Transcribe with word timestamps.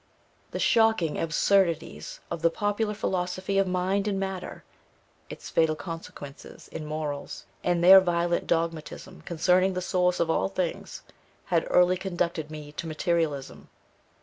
The 0.49 0.57
shocking 0.59 1.19
absurdities 1.19 2.21
of 2.31 2.41
the 2.41 2.49
popular 2.49 2.95
philosophy 2.95 3.59
of 3.59 3.67
mind 3.67 4.07
and 4.07 4.19
matter, 4.19 4.63
its 5.29 5.51
fatal 5.51 5.75
consequences 5.75 6.67
in 6.69 6.87
morals, 6.87 7.45
and 7.63 7.83
their 7.83 8.01
violent 8.01 8.47
dogmatism 8.47 9.21
concerning 9.21 9.75
the 9.75 9.79
source 9.83 10.19
of 10.19 10.31
all 10.31 10.49
things, 10.49 11.03
had 11.45 11.67
early 11.69 11.97
conducted 11.97 12.49
me 12.49 12.71
to 12.77 12.87
materialism. 12.87 13.69